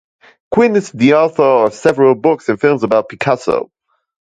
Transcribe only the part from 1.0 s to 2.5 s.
author of several books